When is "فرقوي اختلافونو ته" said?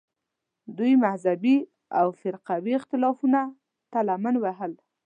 2.21-3.99